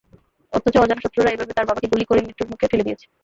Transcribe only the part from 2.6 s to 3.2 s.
ঠেলে দিয়েছে।